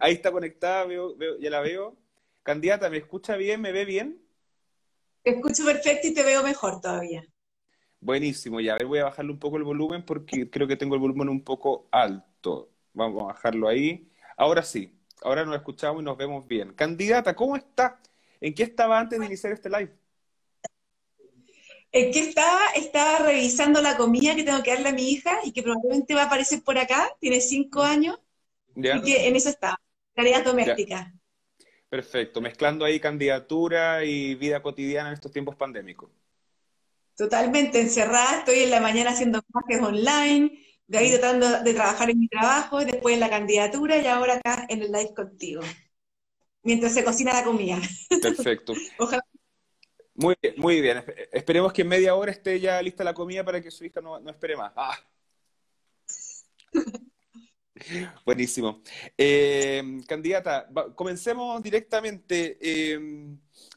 [0.00, 1.94] Ahí está conectada, veo, ya la veo.
[2.42, 3.60] Candidata, ¿me escucha bien?
[3.60, 4.18] ¿Me ve bien?
[5.22, 7.22] Te escucho perfecto y te veo mejor todavía.
[8.00, 10.94] Buenísimo, ya a ver, voy a bajarle un poco el volumen porque creo que tengo
[10.94, 12.70] el volumen un poco alto.
[12.94, 14.10] Vamos a bajarlo ahí.
[14.38, 16.72] Ahora sí, ahora nos escuchamos y nos vemos bien.
[16.72, 18.00] Candidata, ¿cómo está?
[18.40, 19.94] ¿En qué estaba antes de iniciar este live?
[21.92, 22.70] ¿En qué estaba?
[22.74, 26.22] Estaba revisando la comida que tengo que darle a mi hija y que probablemente va
[26.22, 28.18] a aparecer por acá, tiene cinco años,
[28.74, 29.78] y que en eso está,
[30.14, 31.12] tareas domésticas.
[31.88, 36.10] Perfecto, mezclando ahí candidatura y vida cotidiana en estos tiempos pandémicos.
[37.16, 42.20] Totalmente encerrada, estoy en la mañana haciendo clases online, de ahí tratando de trabajar en
[42.20, 45.62] mi trabajo, después en la candidatura y ahora acá en el live contigo,
[46.62, 47.78] mientras se cocina la comida.
[48.22, 48.72] Perfecto.
[48.98, 49.24] Ojalá.
[50.14, 51.04] Muy bien, muy bien.
[51.32, 54.18] Esperemos que en media hora esté ya lista la comida para que su hija no,
[54.28, 54.72] espere más.
[54.76, 54.98] Ah.
[58.24, 58.82] Buenísimo.
[59.16, 62.58] Eh, candidata, comencemos directamente.
[62.60, 62.98] Eh,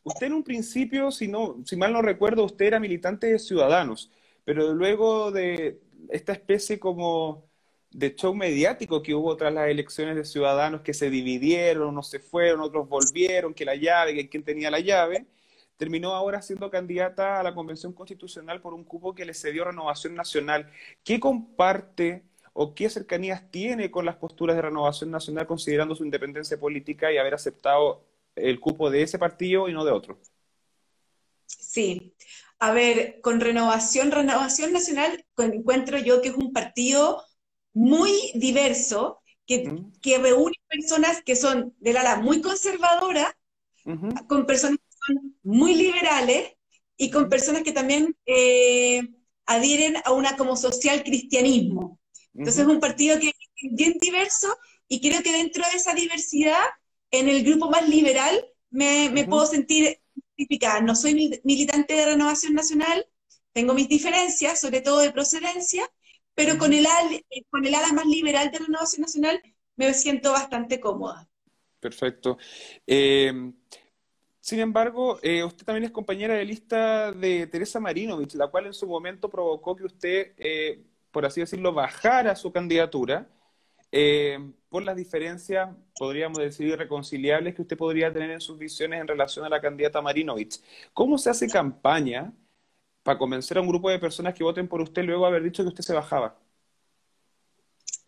[0.03, 4.11] usted en un principio, si, no, si mal no recuerdo, usted era militante de Ciudadanos,
[4.43, 5.79] pero luego de
[6.09, 7.45] esta especie como
[7.91, 12.19] de show mediático que hubo tras las elecciones de Ciudadanos, que se dividieron, unos se
[12.19, 15.27] fueron, otros volvieron, que la llave, que quién tenía la llave,
[15.77, 20.15] terminó ahora siendo candidata a la Convención Constitucional por un cupo que le cedió Renovación
[20.15, 20.71] Nacional.
[21.03, 22.23] ¿Qué comparte
[22.53, 27.17] o qué cercanías tiene con las posturas de Renovación Nacional considerando su independencia política y
[27.17, 28.03] haber aceptado
[28.35, 30.19] el cupo de ese partido y no de otro?
[31.45, 32.15] Sí.
[32.59, 37.23] A ver, con Renovación, Renovación Nacional encuentro yo que es un partido
[37.73, 43.35] muy diverso, que, que reúne personas que son del ala muy conservadora,
[44.27, 46.53] con personas que son muy liberales
[46.95, 49.01] y con personas que también eh,
[49.45, 51.99] adhieren a una como social cristianismo.
[52.35, 53.35] Entonces es un partido que es
[53.71, 56.63] bien diverso y creo que dentro de esa diversidad,
[57.11, 60.81] en el grupo más liberal, me, puedo sentir identificada.
[60.81, 63.05] No soy militante de Renovación Nacional,
[63.53, 65.89] tengo mis diferencias, sobre todo de procedencia,
[66.33, 69.41] pero con el, eh, con el ala más liberal de Renovación Nacional
[69.75, 71.29] me siento bastante cómoda.
[71.79, 72.37] Perfecto.
[72.87, 73.51] Eh,
[74.39, 78.73] sin embargo, eh, usted también es compañera de lista de Teresa Marinovich, la cual en
[78.73, 80.33] su momento provocó que usted
[81.13, 83.29] por así decirlo, bajara su candidatura
[83.91, 89.07] eh, por las diferencias, podríamos decir, irreconciliables que usted podría tener en sus visiones en
[89.07, 90.59] relación a la candidata Marinovich.
[90.91, 92.33] ¿Cómo se hace campaña
[93.03, 95.61] para convencer a un grupo de personas que voten por usted luego de haber dicho
[95.61, 96.35] que usted se bajaba?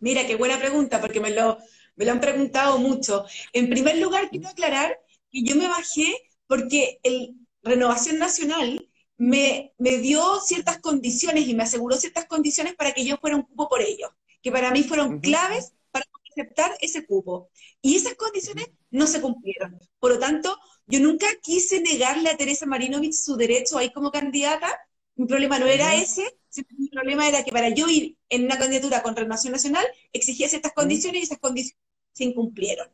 [0.00, 1.58] Mira, qué buena pregunta, porque me lo,
[1.94, 3.24] me lo han preguntado mucho.
[3.52, 4.98] En primer lugar, quiero aclarar
[5.30, 6.12] que yo me bajé
[6.48, 13.04] porque el Renovación Nacional me, dio ciertas condiciones y me aseguró ciertas condiciones para que
[13.04, 14.10] yo fuera un cupo por ellos,
[14.42, 17.50] que para mí fueron claves para aceptar ese cupo.
[17.80, 19.78] Y esas condiciones no se cumplieron.
[19.98, 20.56] Por lo tanto,
[20.86, 24.68] yo nunca quise negarle a Teresa Marinovich su derecho ahí como candidata.
[25.14, 26.38] Mi problema no era ese,
[26.78, 30.72] mi problema era que para yo ir en una candidatura con Renovación Nacional exigía ciertas
[30.72, 32.88] condiciones y esas condiciones se incumplieron.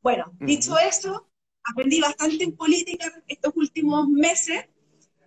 [0.00, 1.28] Bueno, dicho eso,
[1.64, 4.66] aprendí bastante en política estos últimos meses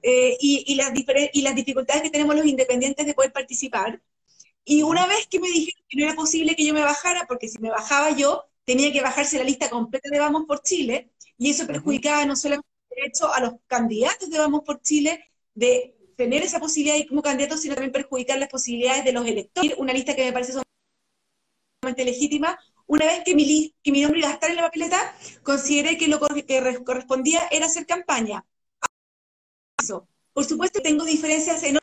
[0.02, 0.92] eh, y, las
[1.34, 4.02] y las dificultades que tenemos los independientes de poder participar.
[4.64, 7.48] Y una vez que me dijeron que no era posible que yo me bajara, porque
[7.48, 11.50] si me bajaba yo, tenía que bajarse la lista completa de Vamos por Chile, y
[11.50, 16.44] eso perjudicaba no solamente el derecho a los candidatos de Vamos por Chile de tener
[16.44, 19.74] esa posibilidad de como candidatos, sino también perjudicar las posibilidades de los electores.
[19.78, 20.54] Una lista que me parece
[21.82, 22.60] sumamente legítima.
[22.86, 26.08] Una vez que mi, que mi nombre iba a estar en la papeleta, consideré que
[26.08, 28.46] lo que correspondía era hacer campaña.
[30.34, 31.82] Por supuesto, tengo diferencias enormes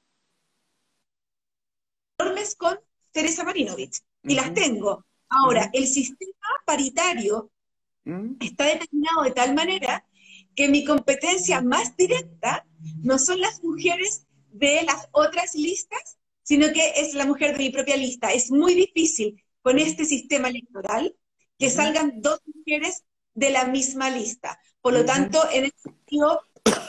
[2.56, 2.78] con
[3.12, 5.04] Teresa Marinovich, y las tengo.
[5.28, 6.32] Ahora, el sistema
[6.64, 7.50] paritario
[8.40, 10.04] está determinado de tal manera
[10.54, 12.66] que mi competencia más directa
[13.02, 17.70] no son las mujeres de las otras listas, sino que es la mujer de mi
[17.70, 18.32] propia lista.
[18.32, 21.14] Es muy difícil con este sistema electoral
[21.58, 23.04] que salgan dos mujeres
[23.34, 24.58] de la misma lista.
[24.80, 26.40] Por lo tanto, en este sentido,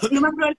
[0.10, 0.58] lo más probable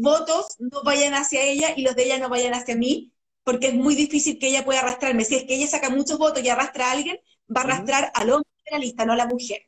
[0.00, 3.12] votos no vayan hacia ella y los de ella no vayan hacia mí,
[3.44, 5.24] porque es muy difícil que ella pueda arrastrarme.
[5.24, 7.18] Si es que ella saca muchos votos y arrastra a alguien,
[7.54, 9.62] va a arrastrar al hombre de la lista, no a la mujer.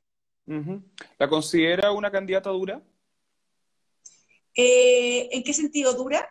[1.18, 2.82] ¿La considera una candidata dura?
[4.54, 6.28] Eh, ¿En qué sentido dura?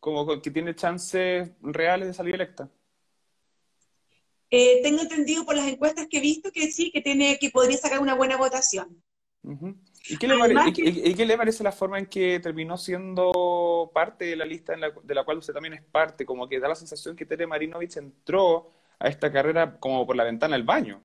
[0.00, 2.68] Como que tiene chances reales de salir electa.
[4.50, 7.78] Eh, tengo entendido por las encuestas que he visto que sí, que tiene, que podría
[7.78, 9.00] sacar una buena votación.
[10.10, 10.26] ¿Y qué,
[11.26, 15.38] le parece, la forma en que terminó siendo parte de la lista de la cual
[15.38, 16.26] usted también es parte?
[16.26, 20.24] Como que da la sensación que Tere Marinovich entró a esta carrera como por la
[20.24, 21.02] ventana del baño.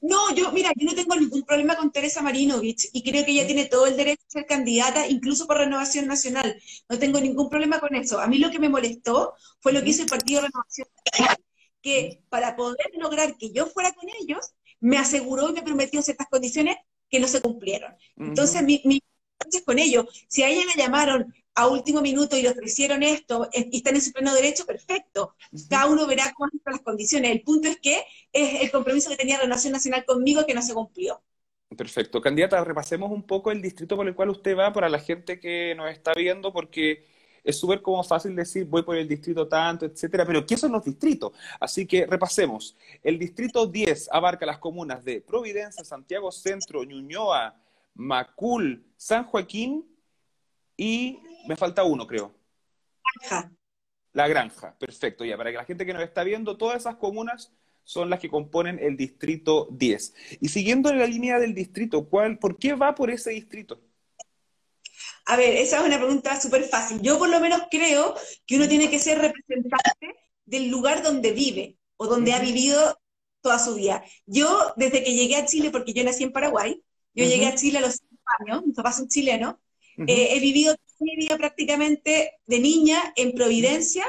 [0.00, 3.46] No, yo, mira, yo no tengo ningún problema con Teresa Marinovich y creo que ella
[3.46, 6.60] tiene todo el derecho a ser candidata, incluso por Renovación Nacional.
[6.88, 8.18] No tengo ningún problema con eso.
[8.18, 11.36] A mí lo que me molestó fue lo que hizo el Partido Renovación Nacional,
[11.80, 16.28] que para poder lograr que yo fuera con ellos, me aseguró y me prometió ciertas
[16.28, 16.76] condiciones
[17.08, 17.94] que no se cumplieron.
[18.16, 19.00] Entonces, mi, mi
[19.64, 23.78] con ellos, si a ella la llamaron a último minuto y le ofrecieron esto y
[23.78, 25.34] están en su pleno derecho, perfecto.
[25.68, 27.32] Cada uno verá cuáles son las condiciones.
[27.32, 30.62] El punto es que es el compromiso que tenía la Nación Nacional conmigo que no
[30.62, 31.20] se cumplió.
[31.76, 32.20] Perfecto.
[32.20, 35.74] Candidata, repasemos un poco el distrito por el cual usted va para la gente que
[35.76, 37.04] nos está viendo, porque
[37.48, 40.84] es súper como fácil decir voy por el distrito tanto, etcétera, pero ¿qué son los
[40.84, 41.32] distritos?
[41.58, 42.76] Así que repasemos.
[43.02, 47.58] El distrito 10 abarca las comunas de Providencia, Santiago Centro, Ñuñoa,
[47.94, 49.82] Macul, San Joaquín
[50.76, 52.34] y me falta uno, creo.
[53.14, 53.50] Granja.
[54.12, 55.24] La granja, perfecto.
[55.24, 57.50] Ya, para que la gente que nos está viendo, todas esas comunas
[57.82, 60.38] son las que componen el distrito 10.
[60.42, 63.80] Y siguiendo en la línea del distrito, ¿cuál, ¿por qué va por ese distrito?
[65.28, 67.02] A ver, esa es una pregunta súper fácil.
[67.02, 68.14] Yo por lo menos creo
[68.46, 70.14] que uno tiene que ser representante
[70.46, 72.98] del lugar donde vive o donde ha vivido
[73.42, 74.02] toda su vida.
[74.24, 76.82] Yo, desde que llegué a Chile, porque yo nací en Paraguay,
[77.12, 79.56] yo llegué a Chile a los cinco años, mis papás son chilenos,
[80.06, 84.06] eh, he vivido mi vida prácticamente de niña en Providencia,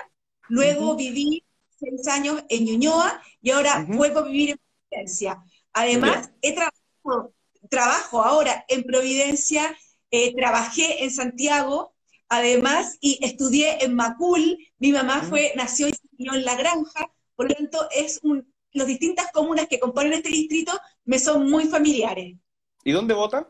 [0.48, 1.44] luego viví
[1.78, 5.44] seis años en Ñuñoa y ahora vuelvo a vivir en Providencia.
[5.74, 7.34] Además, he trabajado,
[7.70, 9.78] trabajo ahora en Providencia,
[10.12, 11.94] eh, trabajé en Santiago,
[12.28, 14.58] además, y estudié en Macul.
[14.78, 18.86] Mi mamá fue, nació y vivió en La Granja, por lo tanto, es un, las
[18.86, 20.74] distintas comunas que componen este distrito
[21.06, 22.36] me son muy familiares.
[22.84, 23.50] ¿Y dónde vota?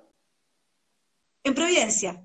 [1.43, 2.23] En Providencia.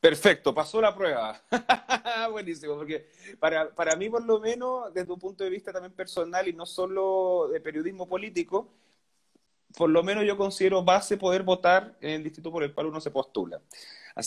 [0.00, 1.40] Perfecto, pasó la prueba.
[2.32, 6.48] Buenísimo, porque para, para mí por lo menos, desde un punto de vista también personal
[6.48, 8.72] y no solo de periodismo político,
[9.76, 13.00] por lo menos yo considero base poder votar en el distrito por el cual uno
[13.00, 13.60] se postula.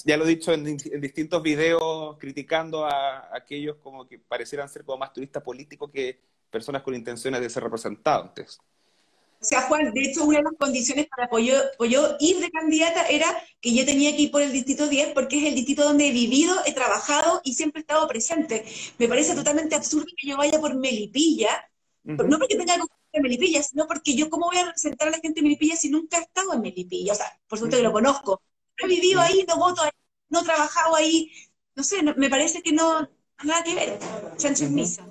[0.03, 4.97] Ya lo he dicho en, distintos videos criticando a, aquellos como que parecieran ser como
[4.97, 6.19] más turistas políticos que
[6.50, 8.59] personas con intenciones de ser representantes.
[9.42, 11.53] O sea, Juan, de hecho, una de las condiciones para yo,
[12.19, 13.27] ir de candidata era
[13.62, 16.12] que yo tenía que ir por el distrito 10 porque es el distrito donde he
[16.12, 18.65] vivido, he trabajado y siempre he estado presente.
[18.98, 21.69] Me parece totalmente absurdo que yo vaya por Melipilla,
[22.03, 22.77] no porque tenga
[23.17, 25.89] ir Melipilla, sino porque yo cómo voy a representar a la gente de Melipilla si
[25.89, 27.13] nunca he estado en Melipilla.
[27.13, 28.41] O sea, por supuesto que lo conozco.
[28.79, 29.91] No he vivido ahí, no voto ahí,
[30.29, 31.31] no he trabajado ahí.
[31.75, 33.09] No sé, me parece que no,
[33.44, 34.00] nada que ver.
[34.38, 35.07] Chancho misa.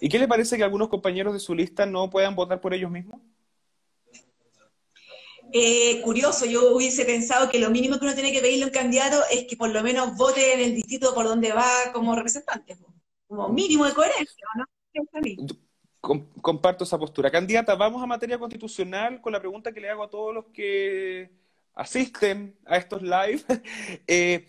[0.00, 2.90] ¿Y qué le parece que algunos compañeros de su lista no puedan votar por ellos
[2.90, 3.20] mismos?
[5.52, 8.72] Eh, curioso, yo hubiese pensado que lo mínimo que uno tiene que pedirle a un
[8.72, 12.76] candidato es que por lo menos vote en el distrito por donde va como representante,
[13.28, 14.64] como mínimo de coherencia, ¿no?
[16.40, 17.30] Comparto esa postura.
[17.30, 21.30] Candidata, vamos a materia constitucional con la pregunta que le hago a todos los que
[21.74, 23.42] asisten a estos live.
[24.06, 24.46] Eh,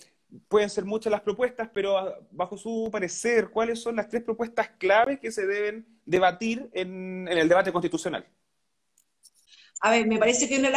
[0.49, 1.95] pueden ser muchas las propuestas, pero
[2.31, 7.47] bajo su parecer, ¿cuáles son las tres propuestas claves que se deben debatir en, el
[7.47, 8.27] debate constitucional?
[9.79, 10.69] A ver, me parece que uno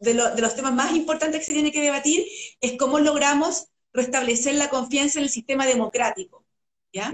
[0.00, 2.26] de, los temas más importantes que se tiene que debatir
[2.60, 6.44] es cómo logramos restablecer la confianza en el sistema democrático.
[6.92, 7.10] ¿ya?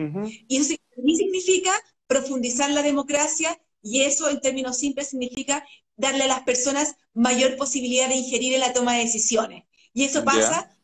[0.49, 1.73] Y eso significa
[2.07, 5.67] profundizar la democracia y eso en términos simples significa
[5.97, 9.65] darle a las personas mayor posibilidad de ingerir en la toma de decisiones.
[9.93, 10.75] Y eso pasa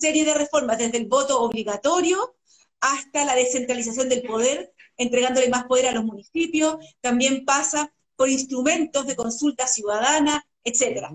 [0.00, 2.36] serie de reformas, desde el voto obligatorio
[2.80, 9.06] hasta la descentralización del poder, entregándole más poder a los municipios, también pasa por instrumentos
[9.06, 11.10] de consulta ciudadana, etcétera.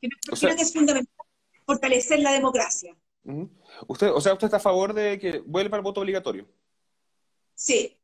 [0.00, 1.26] Creo, que es fundamental
[1.66, 2.96] fortalecer la democracia.
[3.88, 6.48] Usted, o sea, usted está a favor de que vuelva el voto obligatorio.
[7.54, 7.97] Sí.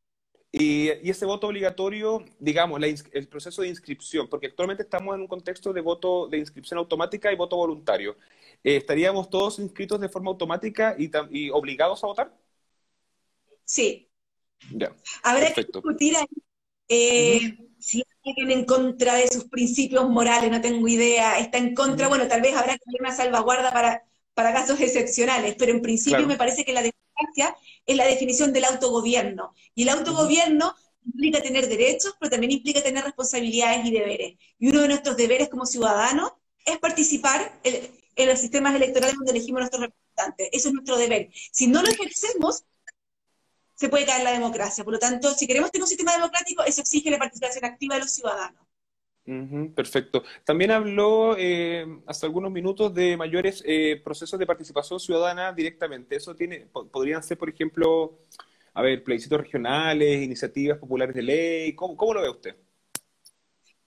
[0.56, 2.80] Y, ese voto obligatorio, digamos,
[3.12, 7.32] el proceso de inscripción, porque actualmente estamos en un contexto de voto de inscripción automática
[7.32, 8.16] y voto voluntario.
[8.62, 12.32] Eh, ¿estaríamos todos inscritos de forma automática y, obligados a votar?
[13.64, 14.08] Sí.
[14.73, 14.94] Ya.
[15.25, 16.26] Habrá que discutir ahí
[16.88, 22.06] eh, si alguien en contra de sus principios morales, no tengo idea, está en contra,
[22.06, 26.28] bueno, tal vez habrá que hacer una salvaguarda para, para casos excepcionales, pero en principio
[26.28, 26.82] me parece que la
[27.87, 29.54] es la definición del autogobierno.
[29.75, 34.35] Y el autogobierno implica tener derechos, pero también implica tener responsabilidades y deberes.
[34.59, 36.33] Y uno de nuestros deberes como ciudadanos
[36.64, 40.49] es participar, en los sistemas electorales donde elegimos nuestros representantes.
[40.52, 41.30] Eso es nuestro deber.
[41.52, 42.64] Si no lo ejercemos,
[43.75, 44.85] se puede caer la democracia.
[44.85, 48.02] Por lo tanto, si queremos tener un sistema democrático, eso exige la participación activa de
[48.02, 48.63] los ciudadanos.
[49.75, 50.23] Perfecto.
[50.45, 56.16] También habló eh, hace algunos minutos de mayores eh, procesos de participación ciudadana directamente.
[56.16, 58.19] Eso tiene, podrían ser, por ejemplo,
[58.75, 61.75] a ver, plebiscitos regionales, iniciativas populares de ley.
[61.75, 62.57] ¿Cómo, cómo lo ve usted?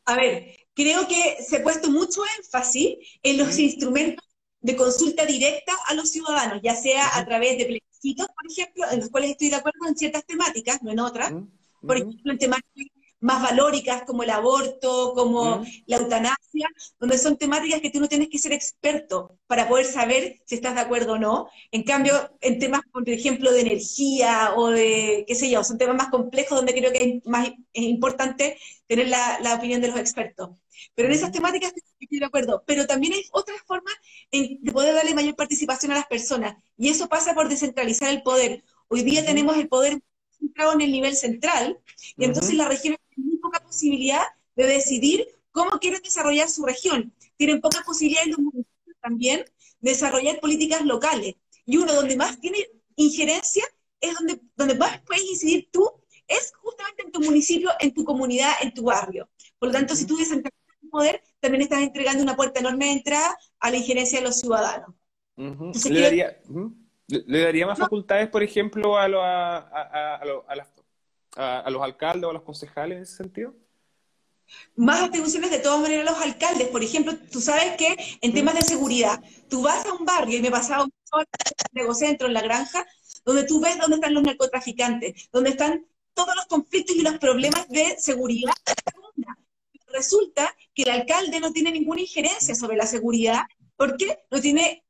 [0.05, 4.25] A ver, creo que se ha puesto mucho énfasis en los instrumentos
[4.61, 8.99] de consulta directa a los ciudadanos, ya sea a través de plebiscitos, por ejemplo, en
[9.01, 11.33] los cuales estoy de acuerdo en ciertas temáticas, no en otras.
[11.81, 16.67] Por ejemplo, en temáticas más valóricas como el aborto, como la eutanasia,
[16.99, 20.75] donde son temáticas que tú no tienes que ser experto para poder saber si estás
[20.75, 21.49] de acuerdo o no.
[21.71, 25.95] En cambio, en temas, por ejemplo, de energía o de, qué sé yo, son temas
[25.95, 28.57] más complejos donde creo que es más es importante
[28.87, 30.49] tener la, la opinión de los expertos.
[30.95, 32.63] Pero en esas temáticas estoy de acuerdo.
[32.67, 33.95] Pero también hay otras formas
[34.31, 36.55] de poder darle mayor participación a las personas.
[36.77, 38.63] Y eso pasa por descentralizar el poder.
[38.89, 39.99] Hoy día tenemos el poder
[40.39, 41.79] centrado en el nivel central,
[42.15, 43.06] y entonces la región tiene muy
[43.47, 44.23] poca posibilidad
[44.55, 47.13] de decidir cómo quieren desarrollar su región.
[47.37, 49.45] Tienen poca posibilidad los municipios también
[49.79, 51.35] de desarrollar políticas locales.
[51.65, 52.57] Y uno donde más tiene
[52.95, 53.63] injerencia
[54.01, 55.89] es donde, donde más puedes incidir tú,
[56.27, 59.29] es justamente en tu municipio, en tu comunidad, en tu barrio.
[59.59, 62.91] Por lo tanto, si tú descentralizas el poder, también estás entregando una puerta enorme de
[62.91, 64.93] entrada a la injerencia de los ciudadanos.
[65.37, 66.41] Le daría...
[67.09, 70.55] ¿Le daría más facultades, por ejemplo, a, a, a,
[71.69, 73.53] los alcaldes o a los concejales en ese sentido?
[74.75, 76.67] Más atribuciones de todas maneras a los alcaldes.
[76.69, 80.41] Por ejemplo, tú sabes que en temas de seguridad, tú vas a un barrio, y
[80.41, 80.91] me he pasado un
[81.73, 82.85] negocentro en la granja,
[83.25, 87.67] donde tú ves dónde están los narcotraficantes, dónde están todos los conflictos y los problemas
[87.69, 88.53] de seguridad.
[89.87, 93.41] Resulta que el alcalde no tiene ninguna injerencia sobre la seguridad
[93.75, 94.83] porque no tiene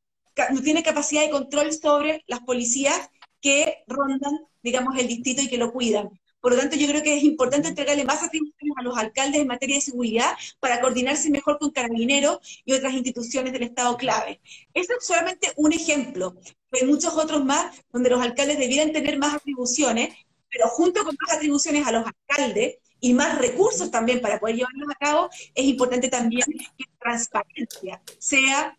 [0.52, 3.10] no tiene capacidad de control sobre las policías
[3.42, 6.10] que rondan, digamos, el distrito y que lo cuidan.
[6.40, 9.48] Por lo tanto, yo creo que es importante entregarle más atribuciones a los alcaldes en
[9.48, 14.40] materia de seguridad para coordinarse mejor con carabineros y otras instituciones del Estado clave.
[14.74, 16.36] Este es solamente un ejemplo.
[16.72, 20.16] Hay muchos otros más donde los alcaldes debieran tener más atribuciones,
[20.50, 24.90] pero junto con más atribuciones a los alcaldes y más recursos también para poder llevarlos
[24.90, 28.78] a cabo, es importante también que la transparencia sea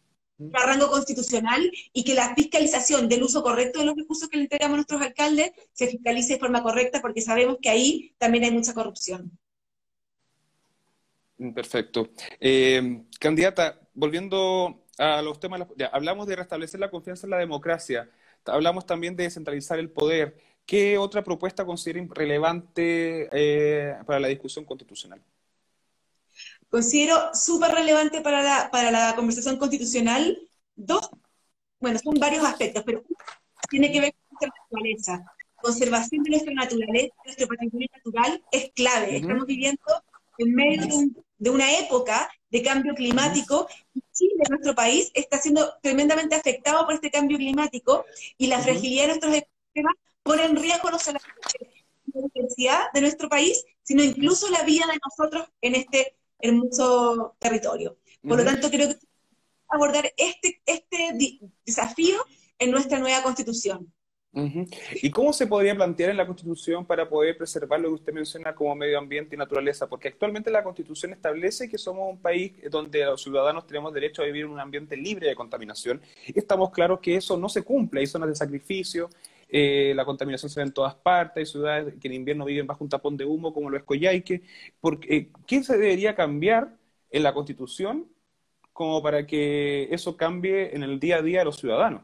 [0.52, 4.44] a rango constitucional y que la fiscalización del uso correcto de los recursos que le
[4.44, 8.52] entregamos a nuestros alcaldes se fiscalice de forma correcta porque sabemos que ahí también hay
[8.52, 9.30] mucha corrupción.
[11.38, 12.10] Mm, perfecto.
[12.40, 18.10] Eh, candidata, volviendo a los temas, hablamos de restablecer la confianza en la democracia,
[18.44, 20.36] hablamos también de descentralizar el poder.
[20.66, 25.20] ¿Qué otra propuesta considera relevante eh, para la discusión constitucional?
[26.70, 30.38] Considero súper relevante para la, para la conversación constitucional
[30.78, 31.10] dos,
[31.80, 33.02] bueno, son varios aspectos, pero
[33.68, 35.24] tiene que ver con nuestra naturaleza.
[35.56, 39.16] Conservación de nuestra naturaleza, nuestro patrimonio natural es clave.
[39.16, 39.82] Estamos viviendo
[40.38, 40.86] en medio
[41.38, 46.94] de, una época de cambio climático y Chile, nuestro país, está siendo tremendamente afectado por
[46.94, 48.04] este cambio climático
[48.36, 51.28] y la fragilidad de nuestros ecosistemas pone en riesgo no solamente
[52.14, 57.98] la diversidad de nuestro país, sino incluso la vida de nosotros en este hermoso territorio.
[58.22, 58.96] Por lo tanto, creo que
[59.68, 62.18] abordar este, este desafío
[62.58, 63.92] en nuestra nueva constitución.
[65.02, 68.54] ¿Y cómo se podría plantear en la Constitución para poder preservar lo que usted menciona
[68.54, 69.88] como medio ambiente y naturaleza?
[69.88, 74.26] Porque actualmente la Constitución establece que somos un país donde los ciudadanos tenemos derecho a
[74.26, 76.00] vivir en un ambiente libre de contaminación.
[76.26, 79.08] Y estamos claros que eso no se cumple, hay zonas de sacrificio,
[79.48, 82.84] eh, la contaminación se ve en todas partes, hay ciudades que en invierno viven bajo
[82.84, 84.42] un tapón de humo como lo es Coyhaique.
[84.80, 86.76] Porque, eh, ¿Qué se debería cambiar
[87.10, 88.06] en la Constitución
[88.72, 92.02] como para que eso cambie en el día a día de los ciudadanos?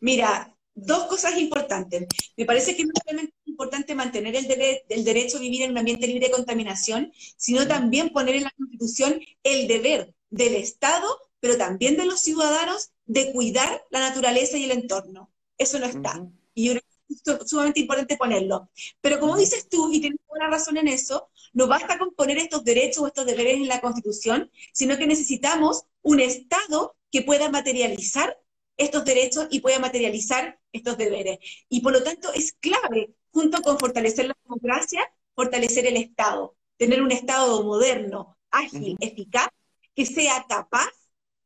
[0.00, 2.06] Mira, dos cosas importantes.
[2.36, 4.46] Me parece que no solamente es importante mantener el,
[4.88, 8.54] el, derecho a vivir en un ambiente libre de contaminación, sino también poner en la
[8.56, 11.06] Constitución el deber del Estado,
[11.40, 15.30] pero también de los ciudadanos, de cuidar la naturaleza y el entorno.
[15.58, 16.26] Eso no está.
[16.54, 18.68] Y yo creo que es sumamente importante ponerlo.
[19.00, 22.64] Pero como dices tú, y tienes buena razón en eso, no basta con poner estos
[22.64, 28.38] derechos o estos deberes en la Constitución, sino que necesitamos un Estado que pueda materializar
[28.76, 31.38] estos derechos y pueda materializar estos deberes.
[31.68, 35.00] Y por lo tanto es clave, junto con fortalecer la democracia,
[35.34, 39.48] fortalecer el Estado, tener un Estado moderno, ágil, eficaz,
[39.94, 40.90] que sea capaz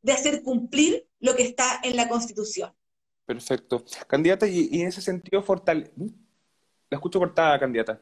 [0.03, 2.73] de hacer cumplir lo que está en la Constitución.
[3.31, 3.85] Perfecto.
[4.09, 5.93] Candidata, y, en ese sentido, fortale...
[5.95, 6.09] ¿Mm?
[6.91, 8.01] La escucho cortada, candidata.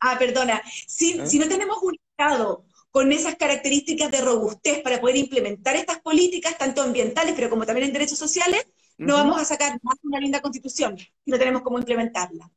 [0.00, 0.62] Ah, perdona.
[0.86, 1.26] Si, ¿Eh?
[1.26, 6.56] si no tenemos un Estado con esas características de robustez para poder implementar estas políticas,
[6.56, 10.40] tanto ambientales, pero como también en derechos sociales, no vamos a sacar más una linda
[10.40, 12.50] constitución si no tenemos cómo implementarla.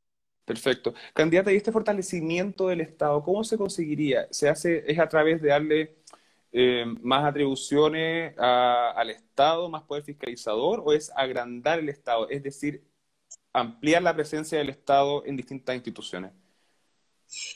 [0.45, 0.93] Perfecto.
[1.13, 4.27] Candidata, ¿y este fortalecimiento del Estado, cómo se conseguiría?
[4.31, 5.97] ¿Se hace, es a través de darle
[6.51, 12.83] eh, más atribuciones al Estado, más poder fiscalizador, o es agrandar el Estado, es decir,
[13.53, 16.31] ampliar la presencia del Estado en distintas instituciones?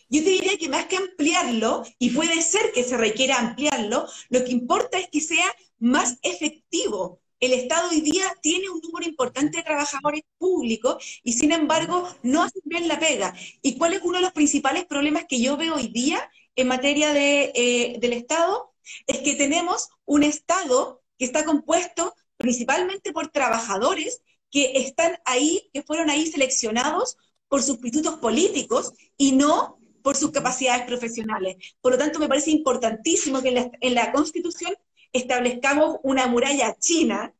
[0.09, 4.43] Yo te diría que más que ampliarlo, y puede ser que se requiera ampliarlo, lo
[4.45, 5.45] que importa es que sea
[5.79, 7.21] más efectivo.
[7.41, 12.43] El Estado hoy día tiene un número importante de trabajadores públicos y sin embargo no
[12.43, 13.35] hacen bien la pega.
[13.61, 17.13] ¿Y cuál es uno de los principales problemas que yo veo hoy día en materia
[17.13, 18.74] de, eh, del Estado?
[19.07, 25.83] Es que tenemos un Estado que está compuesto principalmente por trabajadores que están ahí, que
[25.83, 31.75] fueron ahí seleccionados por sus pitutos políticos y no por sus capacidades profesionales.
[31.81, 34.73] Por lo tanto, me parece importantísimo que en la, Constitución
[35.11, 37.33] establezcamos una muralla china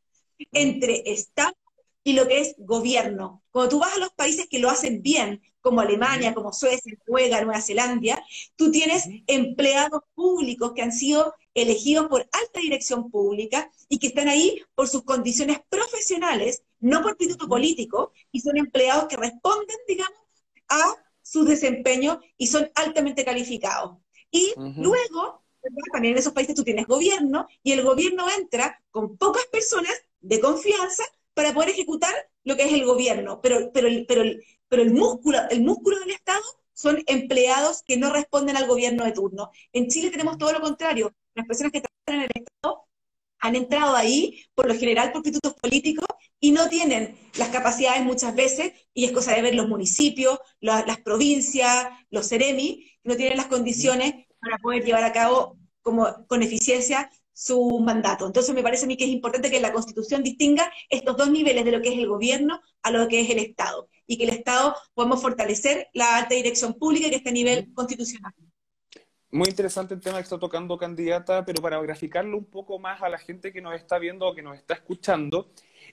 [0.52, 1.56] entre Estado
[2.06, 3.42] y lo que es gobierno.
[3.50, 7.40] Cuando tú vas a los países que lo hacen bien, como Alemania, como Suecia, Noruega,
[7.40, 13.98] Nueva Zelanda, tú tienes empleados públicos que han sido elegidos por alta dirección pública y
[13.98, 19.16] que están ahí por sus condiciones profesionales, no por pituto político, y son empleados que
[19.16, 20.20] responden, digamos,
[20.68, 23.96] a su desempeño y son altamente calificados.
[24.30, 25.42] Y luego,
[25.92, 30.38] también en esos países tú tienes gobierno y el gobierno entra con pocas personas de
[30.38, 31.02] confianza
[31.36, 32.14] para poder ejecutar
[32.44, 34.22] lo que es el gobierno, pero, pero, pero,
[34.68, 39.12] pero el, músculo, el músculo del Estado son empleados que no responden al gobierno de
[39.12, 39.50] turno.
[39.70, 41.14] En Chile tenemos todo lo contrario.
[41.34, 42.86] Las personas que trabajan en el Estado
[43.40, 46.06] han entrado ahí, por lo general por institutos políticos,
[46.40, 51.00] y no tienen las capacidades muchas veces, y es cosa de ver los municipios, las
[51.00, 57.10] provincias, los CEREMI, no tienen las condiciones para poder llevar a cabo como, con eficiencia
[57.36, 58.26] su mandato.
[58.26, 61.66] Entonces me parece a mí que es importante que la Constitución distinga estos dos niveles
[61.66, 64.30] de lo que es el gobierno a lo que es el Estado, y que el
[64.30, 68.32] Estado podemos fortalecer la alta dirección pública que está a nivel constitucional.
[69.30, 73.10] Muy interesante el tema que está tocando candidata, pero para graficarlo un poco más a
[73.10, 75.50] la gente que nos está viendo o que nos está escuchando,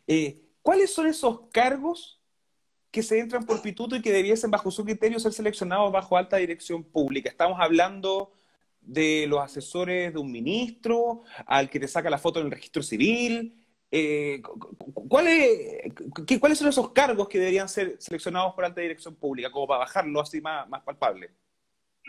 [0.08, 2.22] eh, ¿cuáles son esos cargos
[2.90, 6.38] que se entran por pituto y que debiesen, bajo su criterio, ser seleccionados bajo alta
[6.38, 7.30] dirección pública?
[7.30, 8.32] Estamos hablando
[8.86, 12.84] de los asesores de un ministro, al que te saca la foto en el registro
[12.84, 13.60] civil.
[13.92, 14.42] Eh,
[15.08, 15.94] ¿cuáles,
[16.40, 20.22] ¿Cuáles son esos cargos que deberían ser seleccionados por alta dirección pública, como para bajarlo
[20.22, 21.32] así más, más palpable?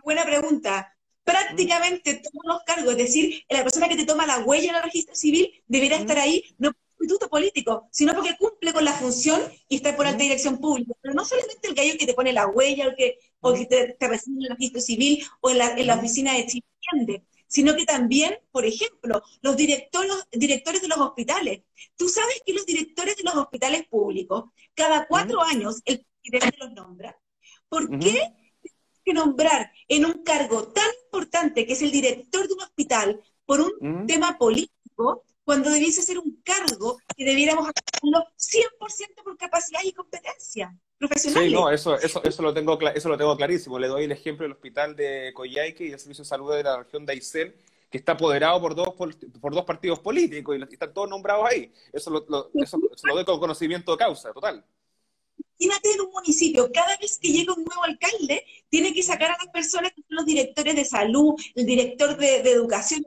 [0.03, 0.95] Buena pregunta
[1.25, 4.83] prácticamente todos los cargos, es decir, la persona que te toma la huella en el
[4.83, 9.41] registro civil deberá estar ahí, no por instituto político, sino porque cumple con la función
[9.69, 10.95] y está por alta dirección pública.
[11.01, 14.09] Pero no solamente el gallo que te pone la huella o que, o que te,
[14.09, 17.85] recibe en el registro civil o en la, en la oficina de Chile, sino que
[17.85, 21.63] también, por ejemplo, los directores, directores de los hospitales.
[21.97, 26.73] Tú sabes que los directores de los hospitales públicos, cada cuatro años el presidente los
[26.73, 27.17] nombra.
[27.69, 28.33] ¿Por qué?
[29.05, 33.61] que nombrar en un cargo tan importante que es el director de un hospital por
[33.61, 39.93] un tema político, cuando debiese ser un cargo que debiéramos hacerlo 100% por capacidad y
[39.93, 41.45] competencia profesional.
[41.45, 43.79] Sí, no, eso, eso, eso, lo tengo, eso lo tengo clarísimo.
[43.79, 46.79] Le doy el ejemplo del hospital de Coyhaique y el Servicio de Salud de la
[46.79, 47.55] región de Aysén,
[47.91, 51.73] que está apoderado por dos, por, dos partidos políticos y están todos nombrados ahí.
[51.93, 54.65] Eso lo, eso, eso lo doy con conocimiento de causa, total.
[55.59, 59.37] Imagínate en un municipio, cada vez que llega un nuevo alcalde, tiene que sacar a
[59.39, 63.05] las personas que son los directores de salud, el director de, educación.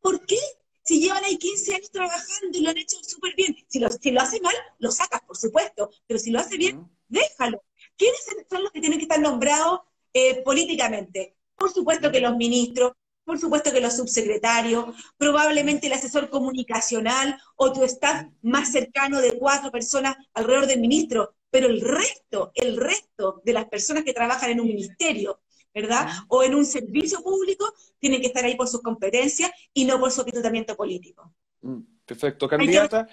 [0.00, 0.38] ¿Por qué?
[0.86, 3.56] Si llevan ahí 15 años trabajando y lo han hecho súper bien.
[3.66, 6.88] Si lo, si lo hace mal, lo sacas, por supuesto, pero si lo hace bien,
[7.08, 7.62] déjalo.
[7.96, 9.80] ¿Quiénes son los que tienen que estar nombrados
[10.12, 11.36] eh, políticamente?
[11.56, 12.92] Por supuesto que los ministros,
[13.24, 19.36] por supuesto que los subsecretarios, probablemente el asesor comunicacional o tu staff más cercano de
[19.36, 24.50] cuatro personas alrededor del ministro, pero el resto, el resto de las personas que trabajan
[24.50, 25.40] en un ministerio,
[25.76, 26.08] ¿verdad?
[26.28, 30.10] O en un servicio público, tienen que estar ahí por sus competencias y no por
[30.10, 31.34] su tratamiento político.
[31.60, 33.06] Mm, perfecto, candidata.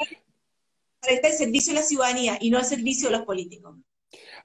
[1.02, 3.76] Para estar al servicio de la ciudadanía y no al servicio de los políticos.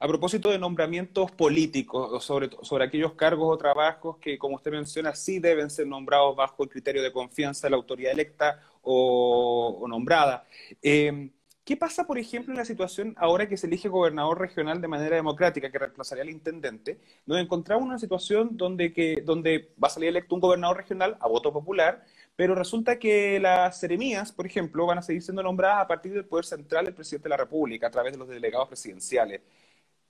[0.00, 5.14] A propósito de nombramientos políticos, sobre, sobre aquellos cargos o trabajos que, como usted menciona,
[5.14, 10.44] sí deben ser nombrados bajo el criterio de confianza de la autoridad electa o, nombrada.
[10.83, 11.31] Eh,
[11.68, 15.16] ¿Qué pasa, por ejemplo, en la situación ahora que se elige gobernador regional de manera
[15.16, 16.98] democrática, que reemplazaría al intendente?
[17.26, 21.18] Nos encontramos en una situación donde, que, donde va a salir electo un gobernador regional
[21.20, 25.83] a voto popular, pero resulta que las seremías, por ejemplo, van a seguir siendo nombradas
[25.83, 28.68] a partir del poder central del presidente de la República, a través de los delegados
[28.68, 29.42] presidenciales.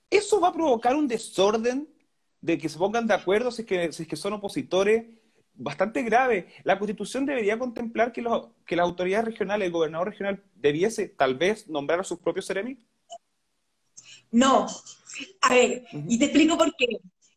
[0.09, 1.89] ¿Eso va a provocar un desorden
[2.39, 5.03] de que se pongan de acuerdo si que, si es que son opositores?
[5.59, 6.47] Bastante grave.
[6.63, 11.35] La Constitución debería contemplar que, los, que las autoridades regionales, el gobernador regional, debiese tal
[11.35, 12.79] vez nombrar a sus propios seremi.
[14.31, 14.67] No.
[15.41, 16.87] A ver, y te explico por qué.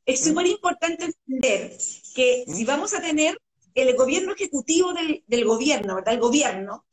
[0.06, 1.76] Es súper importante entender
[2.14, 3.36] que si vamos a tener
[3.74, 6.14] el gobierno ejecutivo del, del gobierno, ¿verdad?
[6.14, 6.84] El gobierno,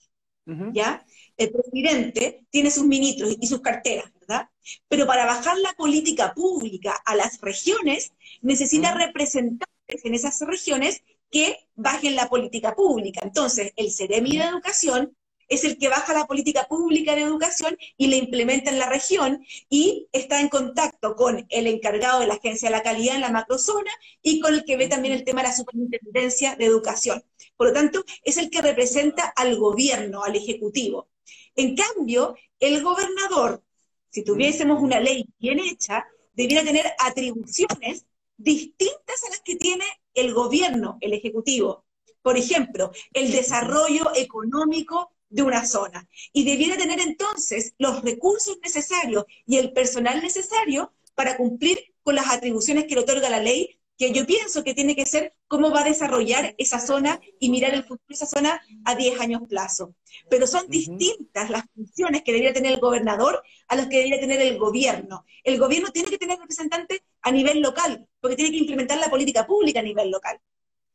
[0.74, 1.06] ¿ya?
[1.38, 4.50] El presidente tiene sus ministros y sus carteras, ¿verdad?
[4.88, 9.70] Pero para bajar la política pública a las regiones, necesita representantes
[10.04, 13.22] en esas regiones que bajen la política pública.
[13.24, 15.16] Entonces, el Ceremi de Educación
[15.50, 19.44] es el que baja la política pública de educación y la implementa en la región
[19.68, 23.32] y está en contacto con el encargado de la Agencia de la Calidad en la
[23.32, 27.24] macrozona y con el que ve también el tema de la superintendencia de educación.
[27.58, 31.10] Por lo tanto, es el que representa al gobierno, al ejecutivo.
[31.56, 33.64] En cambio, el gobernador,
[34.12, 38.06] si tuviésemos una ley bien hecha, debiera tener atribuciones
[38.38, 39.84] distintas a las que tiene
[40.14, 41.86] el gobierno, el ejecutivo.
[42.22, 46.08] Por ejemplo, el desarrollo económico de una zona.
[46.34, 52.30] Y debiera tener entonces los recursos necesarios y el personal necesario para cumplir con las
[52.30, 55.82] atribuciones que le otorga la ley, que yo pienso que tiene que ser cómo va
[55.82, 59.94] a desarrollar esa zona y mirar el futuro de esa zona a 10 años plazo.
[60.30, 64.42] Pero son distintas las funciones que debería tener el gobernador a las que debería tener
[64.42, 65.26] el gobierno.
[65.44, 69.46] El gobierno tiene que tener representantes a nivel local, porque tiene que implementar la política
[69.46, 70.40] pública a nivel local.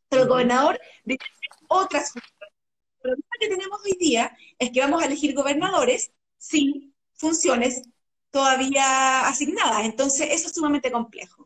[0.09, 2.55] Pero el gobernador debe tener otras funciones
[3.05, 7.83] problema que tenemos hoy día es que vamos a elegir gobernadores sin funciones
[8.31, 9.85] todavía asignadas.
[9.85, 11.44] Entonces, eso es sumamente complejo.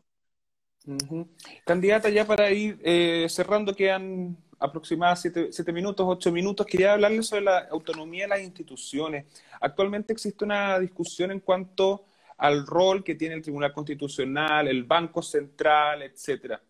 [1.65, 6.65] Candidata, ya para ir eh, cerrando, quedan aproximadamente siete, minutos, ocho minutos.
[6.65, 9.25] Quería hablarle sobre la autonomía de las instituciones.
[9.61, 12.05] Actualmente existe una discusión en cuanto
[12.37, 16.61] al rol que tiene el Tribunal Constitucional, el Banco Central, etcétera.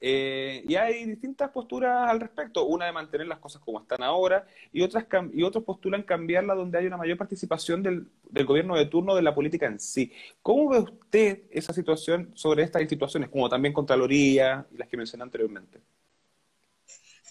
[0.00, 4.46] Eh, y hay distintas posturas al respecto, una de mantener las cosas como están ahora
[4.72, 8.08] y otras y otros postulan cambiarla donde hay una mayor participación del,
[8.44, 10.12] gobierno de turno de la política en sí.
[10.40, 15.24] ¿Cómo ve usted esa situación sobre estas instituciones, como también Contraloría y las que mencioné
[15.24, 15.80] anteriormente?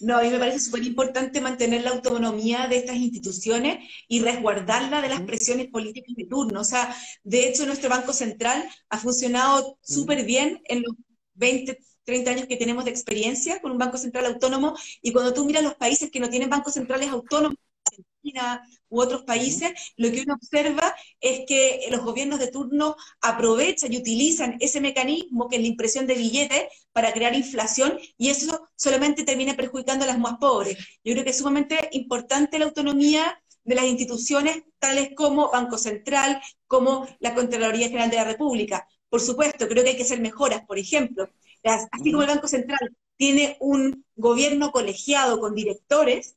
[0.00, 5.02] No, a mí me parece súper importante mantener la autonomía de estas instituciones y resguardarla
[5.02, 6.60] de las presiones políticas de turno.
[6.60, 10.94] O sea, de hecho, nuestro Banco Central ha funcionado súper bien en los
[11.34, 11.78] 20,
[12.08, 15.62] 30 años que tenemos de experiencia con un Banco Central autónomo, y cuando tú miras
[15.62, 20.34] los países que no tienen bancos centrales autónomos, Argentina u otros países, lo que uno
[20.34, 25.68] observa es que los gobiernos de turno aprovechan y utilizan ese mecanismo que es la
[25.68, 30.78] impresión de billetes para crear inflación y eso solamente termina perjudicando a las más pobres.
[31.04, 36.40] Yo creo que es sumamente importante la autonomía de las instituciones tales como Banco Central,
[36.66, 38.88] como la Contraloría General de la República.
[39.10, 40.64] Por supuesto, creo que hay que hacer mejoras.
[40.66, 41.28] Por ejemplo,
[41.64, 46.36] así como el Banco Central tiene un gobierno colegiado con directores,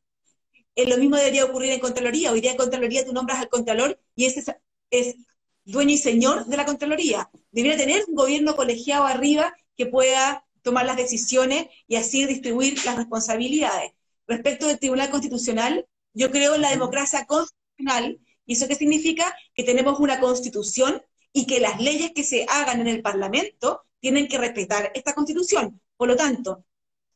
[0.75, 2.31] eh, lo mismo debería ocurrir en Contraloría.
[2.31, 4.43] Hoy día en Contraloría tú nombras al Contralor y ese
[4.89, 5.15] es,
[5.63, 7.29] dueño y señor de la Contraloría.
[7.51, 12.97] Debería tener un gobierno colegiado arriba que pueda tomar las decisiones y así distribuir las
[12.97, 13.91] responsabilidades.
[14.27, 19.63] Respecto del Tribunal Constitucional, yo creo en la democracia constitucional, y eso qué significa que
[19.63, 21.01] tenemos una constitución
[21.33, 25.79] y que las leyes que se hagan en el Parlamento tienen que respetar esta constitución.
[25.95, 26.65] Por lo tanto,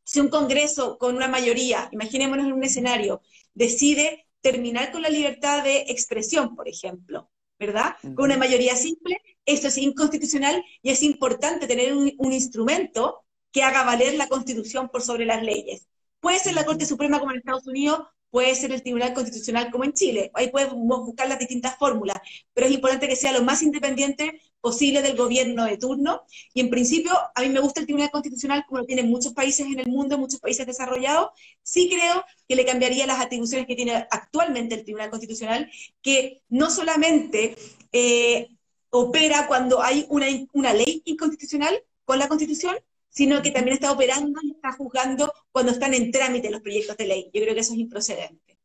[0.06, 3.22] si un Congreso con una mayoría, imaginémonos en un escenario,
[3.54, 7.96] decide terminar con la libertad de expresión, por ejemplo, ¿verdad?
[8.16, 13.64] Con una mayoría simple, esto es inconstitucional y es importante tener un, un, instrumento que
[13.64, 15.88] haga valer la constitución por sobre las leyes.
[16.20, 18.00] Puede ser la Corte Suprema como en Estados Unidos
[18.36, 20.30] puede ser el Tribunal Constitucional como en Chile.
[20.34, 22.18] Ahí podemos buscar las distintas fórmulas,
[22.54, 26.24] pero es importante que sea lo más independiente posible del gobierno de turno.
[26.56, 29.68] Y en principio, a mí me gusta el Tribunal Constitucional como lo tienen muchos países
[29.68, 31.30] en el mundo, muchos países desarrollados.
[31.62, 35.70] Sí creo que le cambiaría las atribuciones que tiene actualmente el Tribunal Constitucional,
[36.02, 37.56] que no solamente
[37.92, 38.48] eh,
[38.90, 42.76] opera cuando hay una, una ley inconstitucional con la Constitución,
[43.10, 47.06] sino que también está operando y está juzgando cuando están en trámite los proyectos de
[47.06, 47.30] ley.
[47.32, 48.58] Yo creo que eso es improcedente.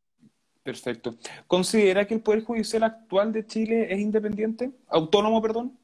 [0.63, 1.15] Perfecto.
[1.47, 4.71] ¿Considera que el Poder Judicial actual de Chile es independiente?
[4.89, 5.80] ¿Autónomo, perdón?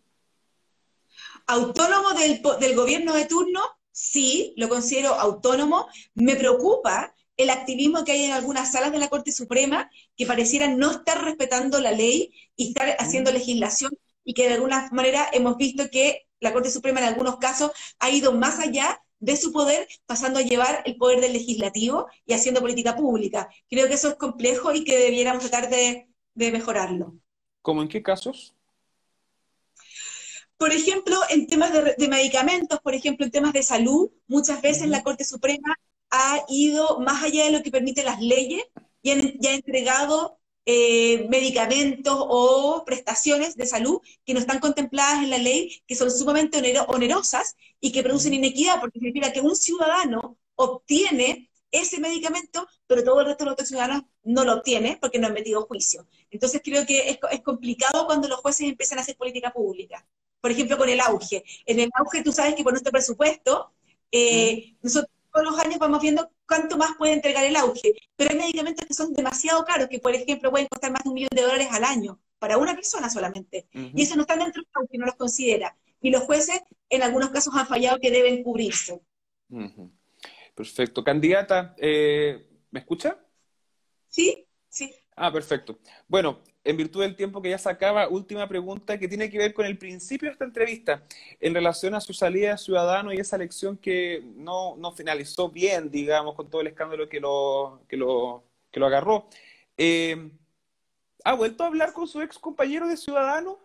[1.47, 3.61] Autónomo del, del gobierno de turno,
[3.93, 5.87] sí, lo considero autónomo.
[6.15, 10.79] Me preocupa el activismo que hay en algunas salas de la Corte Suprema que parecieran
[10.79, 13.35] no estar respetando la ley y estar haciendo mm.
[13.35, 13.93] legislación
[14.25, 18.11] y que de alguna manera hemos visto que la Corte Suprema en algunos casos ha
[18.11, 22.61] ido más allá de su poder, pasando a llevar el poder del legislativo y haciendo
[22.61, 23.49] política pública.
[23.71, 27.17] Creo que eso es complejo y que debiéramos tratar de, mejorarlo.
[27.63, 28.55] ¿Cómo en qué casos?
[30.59, 35.03] Por ejemplo, en temas de, medicamentos, por ejemplo, en temas de salud, muchas veces la
[35.03, 35.77] Corte Suprema
[36.11, 38.65] ha ido más allá de lo que permiten las leyes
[39.03, 40.39] y, y ha entregado
[40.69, 46.11] eh, medicamentos o prestaciones de salud que no están contempladas en la ley, que son
[46.11, 53.05] sumamente onerosas y que producen inequidad, porque significa que un ciudadano obtiene ese medicamento, pero
[53.05, 56.09] todo el resto de los otros ciudadanos no lo obtiene porque no han metido juicio.
[56.31, 60.05] Entonces creo que es, es complicado cuando los jueces empiezan a hacer política pública.
[60.47, 61.43] Por ejemplo, con el auge.
[61.65, 63.73] En el auge tú sabes que por nuestro presupuesto,
[64.13, 68.39] eh, nosotros todos los años vamos viendo cuánto más puede entregar el auge, pero hay
[68.39, 71.43] medicamentos que son demasiado caros, que por ejemplo pueden costar más de un millón de
[71.43, 73.67] dólares al año, para una persona solamente.
[73.73, 75.77] Y eso no está dentro del auge, no los considera.
[76.01, 79.01] Y los jueces en algunos casos han fallado que deben cubrirse.
[80.55, 81.03] Perfecto.
[81.03, 83.19] Candidata, eh, ¿me escucha?
[84.09, 84.95] Sí, sí.
[85.17, 85.81] Ah, perfecto.
[86.07, 89.55] Bueno, en virtud del tiempo que ya se acaba, última pregunta que tiene que ver
[89.55, 91.05] con el principio de esta entrevista,
[91.41, 96.35] en relación a su salida de Ciudadano y esa elección que no, finalizó bien, digamos,
[96.35, 99.29] con todo el escándalo que lo, que lo, que lo agarró.
[99.77, 100.31] Eh,
[101.25, 103.59] ¿Ha vuelto a hablar con su ex compañero de Ciudadano?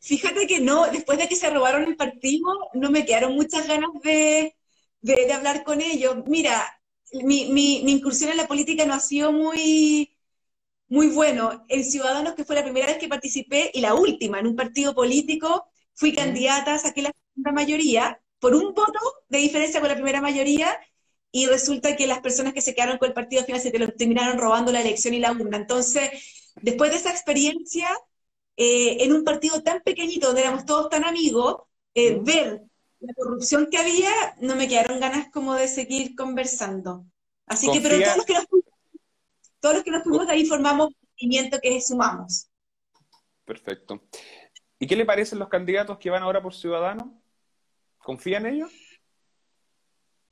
[0.00, 3.90] Fíjate que no, después de que se robaron el partido, no me quedaron muchas ganas
[4.02, 4.54] de,
[5.00, 6.16] de hablar con ellos.
[6.26, 6.62] Mira,
[7.22, 10.13] mi, mi, incursión en la política no ha sido muy,
[10.94, 11.64] muy bueno.
[11.68, 14.94] En Ciudadanos, que fue la primera vez que participé y la última en un partido
[14.94, 20.20] político, fui candidata, saqué la segunda mayoría por un voto de diferencia con la primera
[20.20, 20.78] mayoría
[21.32, 24.38] y resulta que las personas que se quedaron con el partido al final se terminaron
[24.38, 25.56] robando la elección y la urna.
[25.56, 26.10] Entonces,
[26.62, 27.88] después de esa experiencia,
[28.56, 31.62] eh, en un partido tan pequeñito donde éramos todos tan amigos,
[31.94, 32.62] eh, ver
[33.00, 37.04] la corrupción que había, no me quedaron ganas como de seguir conversando.
[37.46, 38.46] Así que, pero todos los que nos
[39.64, 42.50] todos los que nos fuimos de ahí formamos un movimiento que sumamos.
[43.46, 44.02] Perfecto.
[44.78, 47.06] ¿Y qué le parecen los candidatos que van ahora por Ciudadanos?
[47.96, 48.70] ¿Confía en ellos?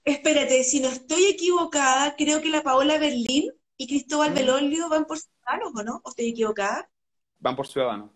[0.05, 5.16] Espérate, si no estoy equivocada, creo que la Paola Berlín y Cristóbal Belolio van por
[5.18, 6.03] Ciudadanos, ¿o no?
[6.05, 6.90] ¿O estoy equivocada?
[7.38, 8.11] Van por Ciudadanos.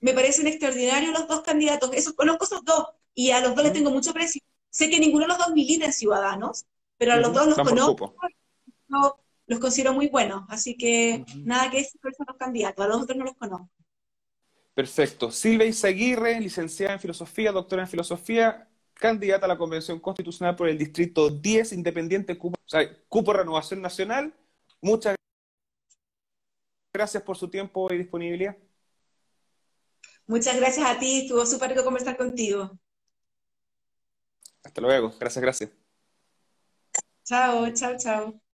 [0.00, 1.90] Me parecen extraordinarios los dos candidatos.
[1.94, 4.42] Esos, conozco esos dos y a los dos les tengo mucho precio.
[4.68, 6.66] Sé que ninguno de los dos milita en Ciudadanos,
[6.98, 8.14] pero a los dos los conozco,
[9.50, 13.18] los considero muy buenos, así que nada que decir por los candidatos, a los otros
[13.18, 13.68] no los conozco.
[14.72, 15.32] Perfecto.
[15.32, 20.78] Silvia Izaguirre, licenciada en Filosofía, doctora en Filosofía, candidata a la Convención Constitucional por el
[20.78, 24.32] Distrito 10, Independiente Cupo, o sea, Cupo Renovación Nacional.
[24.80, 25.16] Muchas
[26.94, 28.56] gracias por su tiempo y disponibilidad.
[30.28, 32.78] Muchas gracias a ti, estuvo súper rico conversar contigo.
[34.62, 35.12] Hasta luego.
[35.18, 35.70] Gracias, gracias.
[37.24, 38.40] Chao, chao, chao.